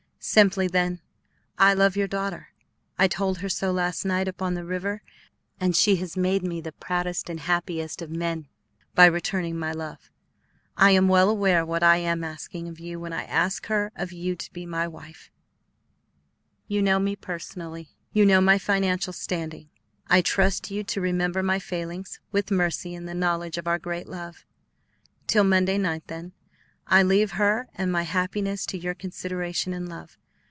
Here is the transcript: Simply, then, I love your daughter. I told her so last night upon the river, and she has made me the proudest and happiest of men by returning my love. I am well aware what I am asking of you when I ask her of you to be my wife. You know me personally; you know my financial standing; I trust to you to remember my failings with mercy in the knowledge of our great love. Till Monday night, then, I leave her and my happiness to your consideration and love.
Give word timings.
Simply, 0.23 0.67
then, 0.67 0.99
I 1.57 1.73
love 1.73 1.95
your 1.95 2.07
daughter. 2.07 2.49
I 2.95 3.07
told 3.07 3.39
her 3.39 3.49
so 3.49 3.71
last 3.71 4.05
night 4.05 4.27
upon 4.27 4.53
the 4.53 4.63
river, 4.63 5.01
and 5.59 5.75
she 5.75 5.95
has 5.95 6.15
made 6.15 6.43
me 6.43 6.61
the 6.61 6.73
proudest 6.73 7.27
and 7.27 7.39
happiest 7.39 8.03
of 8.03 8.11
men 8.11 8.47
by 8.93 9.07
returning 9.07 9.57
my 9.57 9.71
love. 9.71 10.11
I 10.77 10.91
am 10.91 11.07
well 11.07 11.27
aware 11.27 11.65
what 11.65 11.81
I 11.81 11.97
am 11.97 12.23
asking 12.23 12.67
of 12.67 12.79
you 12.79 12.99
when 12.99 13.13
I 13.13 13.23
ask 13.23 13.65
her 13.65 13.91
of 13.95 14.11
you 14.11 14.35
to 14.35 14.53
be 14.53 14.63
my 14.67 14.87
wife. 14.87 15.31
You 16.67 16.83
know 16.83 16.99
me 16.99 17.15
personally; 17.15 17.89
you 18.13 18.23
know 18.23 18.41
my 18.41 18.59
financial 18.59 19.13
standing; 19.13 19.69
I 20.05 20.21
trust 20.21 20.65
to 20.65 20.75
you 20.75 20.83
to 20.83 21.01
remember 21.01 21.41
my 21.41 21.57
failings 21.57 22.19
with 22.31 22.51
mercy 22.51 22.93
in 22.93 23.05
the 23.05 23.15
knowledge 23.15 23.57
of 23.57 23.65
our 23.67 23.79
great 23.79 24.07
love. 24.07 24.45
Till 25.25 25.43
Monday 25.43 25.79
night, 25.79 26.03
then, 26.05 26.33
I 26.87 27.03
leave 27.03 27.33
her 27.33 27.69
and 27.75 27.89
my 27.89 28.01
happiness 28.03 28.65
to 28.65 28.77
your 28.77 28.95
consideration 28.95 29.71
and 29.71 29.87
love. 29.87 30.17